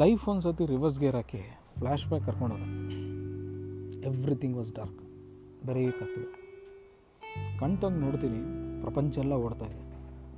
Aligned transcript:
Life 0.00 0.24
ಒಂದು 0.30 0.42
ಸತಿ 0.44 0.64
reverse 0.72 0.96
gear 1.02 1.16
ಹಾಕಿ 1.18 1.40
ಫ್ಲ್ಯಾಶ್ 1.76 2.04
ಬ್ಯಾಕ್ 2.10 2.24
ಕರ್ಕೊಂಡೋದ. 2.28 2.64
ಎವ್ರಿಥಿಂಗ್ 4.08 4.56
ವಾಸ್ 4.58 4.70
ಡಾರ್ಕ್ 4.78 5.00
ಬರೀ 5.66 5.84
ಕತ್ತಲು 6.00 6.28
ಕಣ್ 7.60 7.76
ತೆಗ್ದು 7.82 8.00
ನೋಡ್ತೀನಿ, 8.04 8.40
ಪ್ರಪಂಚ 8.82 9.18
ಎಲ್ಲ 9.24 9.34
ಓಡ್ತಾ 9.44 9.66
ಇದೆ. 9.72 9.84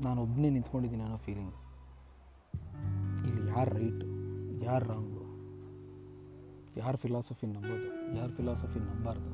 ನಾನು 0.05 0.19
ಒಬ್ಬನೇ 0.27 0.49
ನಿಂತ್ಕೊಂಡಿದ್ದೀನಿ 0.57 1.05
ಅನ್ನೋ 1.07 1.19
ಫೀಲಿಂಗ್ 1.27 1.55
ಇಲ್ಲಿ 3.29 3.43
ಯಾರು 3.53 3.71
ರೈಟ್ 3.79 4.05
ಯಾರು 4.69 4.85
ರಾಂಗು 4.93 5.25
ಯಾರು 6.83 6.99
ಫಿಲಾಸಫಿ 7.05 7.47
ನಂಬೋದು, 7.55 7.89
ಯಾರು 8.19 8.33
ಫಿಲಾಸಫಿ 8.41 8.81
ನಂಬಾರ್ದು? 8.91 9.33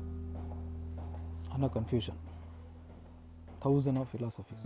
ಅನ್ನೋ 1.55 1.69
confusion 1.77 2.21
thousand 3.65 3.99
of 4.03 4.09
philosophies 4.15 4.65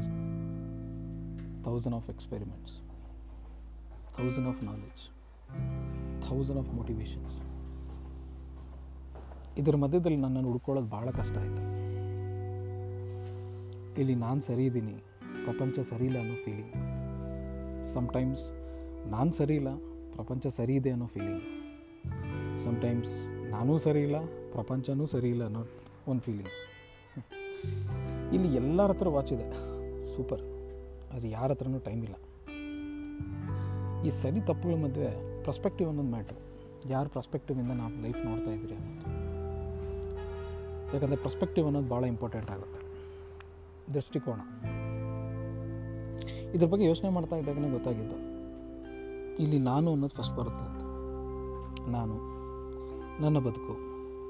thousand 1.66 1.98
of 2.00 2.10
experiments 2.16 2.76
thousand 4.18 4.50
of 4.54 4.62
knowledge 4.70 5.04
thousand 6.26 6.60
of 6.64 6.72
motivations 6.80 7.36
ಇದರ 9.62 9.76
ಮಧ್ಯದಲ್ಲಿ 9.84 10.20
ನನ್ನನ್ನು 10.26 10.50
ಹುಡ್ಕೊಳ್ಳೋದು 10.52 10.90
ಭಾಳ 10.96 11.08
ಕಷ್ಟ 11.20 11.36
ಆಯಿತು. 11.44 11.64
ಇಲ್ಲಿ 14.02 14.16
ನಾನು 14.26 14.42
ಸರಿ 14.48 14.66
ಇದ್ದೀನಿ, 14.70 14.96
ಪ್ರಪಂಚ 15.46 15.76
ಸರಿ 15.92 16.06
ಇಲ್ಲ 16.10 16.20
ಅನ್ನೋ 16.24 16.38
ಫೀಲಿಂಗ್ 16.46 16.76
ಸಮಟೈಮ್ಸ್ 17.94 18.44
ನಾನು 19.16 19.32
ಸರಿ 19.40 19.56
ಇಲ್ಲ, 19.62 19.72
ಪ್ರಪಂಚ 20.16 20.44
ಸರಿ 20.58 20.76
ಇದೆ 20.82 20.92
ಅನ್ನೋ 20.96 21.08
ಫೀಲಿಂಗ್ 21.16 21.44
ಸಮಟೈಮ್ಸ್ 22.66 23.14
ನಾನೂ 23.54 23.76
ಸರಿ 23.86 24.02
ಇಲ್ಲ, 24.08 24.18
ಪ್ರಪಂಚನೂ 24.56 25.06
ಸರಿ 25.14 25.30
ಇಲ್ಲ 25.36 25.44
ಅನ್ನೋ 25.50 25.64
ಒಂದು 26.12 26.24
ಫೀಲಿಂಗ್ 26.28 26.54
ಇಲ್ಲಿ 28.36 28.50
ಎಲ್ಲರ 28.62 28.90
ಹತ್ರ 28.94 29.10
ವಾಚ್ 29.16 29.32
ಇದೆ. 29.38 29.48
ಸೂಪರ್ 30.12 30.44
ಆದರೆ 31.14 31.30
ಯಾರ 31.38 31.50
ಹತ್ರನೂ 31.54 31.80
ಟೈಮ್ 31.88 32.04
ಇಲ್ಲ. 32.08 32.16
ಈ 34.06 34.10
ಸರಿ 34.10 34.42
ತಪ್ಪುಗಳ 34.42 34.76
ಮಧ್ಯೆ 34.76 35.42
ಪ್ರಸ್ಪೆಕ್ಟಿವ್ 35.44 35.90
ಅನ್ನೋದು 35.90 36.08
ಮ್ಯಾಟ್ರ್ 36.08 36.38
ಯಾರ 36.90 37.08
ಪ್ರಸ್ಪೆಕ್ಟಿವಿಂದ 37.08 37.72
ನಾವು 37.72 38.02
ಲೈಫ್ 38.02 38.26
ನೋಡ್ತಾ 38.26 38.52
ಇದ್ದೀರಿ 38.52 38.76
ಅನ್ನೋದು. 38.76 39.32
ಯಾಕಂದರೆ 40.94 41.16
ಪ್ರಸ್ಪೆಕ್ಟಿವ್ 41.16 41.66
ಅನ್ನೋದು 41.66 41.88
ಭಾಳ 41.88 42.04
ಇಂಪಾರ್ಟೆಂಟ್ 42.04 42.50
ಆಗುತ್ತೆ. 42.50 42.92
ದೃಷ್ಟಿಕೋನ. 43.94 44.40
ಇದ್ರ 46.54 46.68
ಬಗ್ಗೆ 46.68 46.86
ಯೋಚನೆ 46.86 47.10
ಮಾಡ್ತಾ 47.10 47.36
ಇದ್ದಾಗಲೇ 47.36 47.70
ಗೊತ್ತಾಗಿದ್ದು. 47.70 48.16
ಇಲ್ಲಿ 49.44 49.60
ನಾನು 49.60 49.92
ಅನ್ನೋದು 49.92 50.16
ಫಸ್ಟ್ 50.16 50.36
ಬರುತ್ತೆ 50.36 50.66
ಅಂತ. 50.66 50.82
ನಾನು, 51.88 52.16
ನನ್ನ 53.22 53.40
ಬದುಕು, 53.40 53.78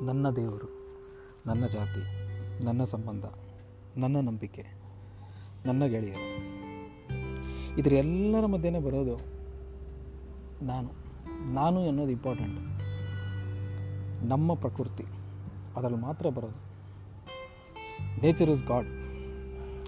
ನನ್ನ 0.05 0.29
ದೇವರು, 0.29 0.85
ನನ್ನ 1.45 1.67
ಜಾತಿ, 1.67 2.03
ನನ್ನ 2.65 2.83
ಸಂಬಂಧ, 2.83 3.25
ನನ್ನ 3.97 4.19
ನಂಬಿಕೆ, 4.19 4.65
ನನ್ನ 5.65 5.85
ಗೆಳೆಯರು. 5.85 6.51
ಇದರ 7.79 7.93
ಎಲ್ಲರ 7.93 8.45
ಮಧ್ಯೆನೇ 8.45 8.79
ಬರೋದು 8.79 9.40
ನಾನು. 10.61 10.89
ನಾನು 11.53 11.87
ಅನ್ನೋದು 11.87 12.11
ಇಂಪಾರ್ಟೆಂಟ್ 12.11 12.59
ನಮ್ಮ 14.23 14.53
ಪ್ರಕೃತಿ, 14.53 15.05
ಅದರಲ್ಲಿ 15.75 15.97
ಮಾತ್ರ 15.97 16.29
ಬರೋದು. 16.29 16.59
Nature 18.21 18.49
is 18.49 18.63
God 18.63 18.89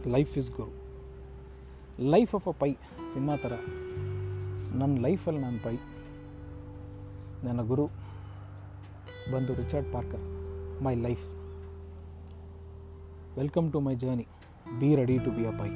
life 0.08 0.38
is 0.38 0.52
guru 0.52 0.72
life 2.10 2.36
of 2.36 2.48
a 2.48 2.52
Pi 2.52 2.74
cinema 3.14 3.36
ಥರ. 3.36 3.54
ನನ್ನ 4.76 5.02
ಲೈಫಲ್ಲಿ 5.02 5.42
ನಾನು 5.42 5.60
ಪೈ 5.64 5.76
ನನ್ನ 7.44 7.62
ಗುರು 7.62 7.86
ಬಂದು 9.32 9.54
Richard 9.56 9.94
Parker 9.94 10.24
my 10.84 10.96
life 10.96 11.26
welcome 13.36 13.72
to 13.74 13.80
my 13.80 13.96
journey 13.96 14.28
be 14.80 14.96
ready 14.96 15.20
to 15.20 15.32
be 15.32 15.46
a 15.46 15.54
Pi 15.60 15.70